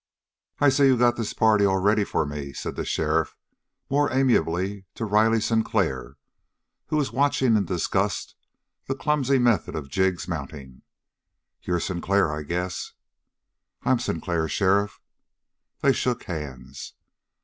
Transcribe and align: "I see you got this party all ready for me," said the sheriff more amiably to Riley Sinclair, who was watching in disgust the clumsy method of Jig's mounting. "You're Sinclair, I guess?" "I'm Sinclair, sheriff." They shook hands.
"I 0.57 0.69
see 0.69 0.87
you 0.87 0.97
got 0.97 1.15
this 1.15 1.31
party 1.31 1.63
all 1.63 1.77
ready 1.77 2.03
for 2.03 2.25
me," 2.25 2.53
said 2.53 2.75
the 2.75 2.85
sheriff 2.85 3.37
more 3.87 4.11
amiably 4.11 4.85
to 4.95 5.05
Riley 5.05 5.39
Sinclair, 5.39 6.17
who 6.87 6.97
was 6.97 7.11
watching 7.13 7.55
in 7.55 7.65
disgust 7.65 8.33
the 8.87 8.95
clumsy 8.95 9.37
method 9.37 9.75
of 9.75 9.89
Jig's 9.91 10.27
mounting. 10.27 10.81
"You're 11.61 11.79
Sinclair, 11.79 12.31
I 12.33 12.41
guess?" 12.41 12.93
"I'm 13.83 13.99
Sinclair, 13.99 14.47
sheriff." 14.47 14.99
They 15.81 15.93
shook 15.93 16.23
hands. 16.23 16.95